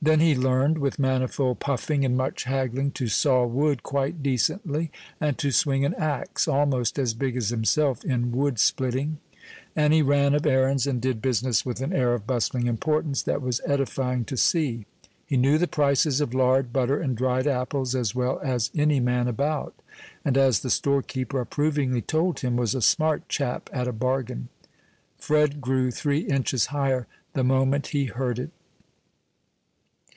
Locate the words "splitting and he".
8.60-10.02